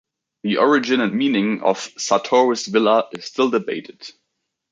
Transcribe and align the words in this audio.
The 0.41 0.57
origin 0.57 0.99
and 0.99 1.13
meaning 1.13 1.61
of 1.61 1.77
"Sartoris 1.77 2.65
Villa" 2.67 3.07
is 3.11 3.25
still 3.25 3.51
debated. 3.51 4.01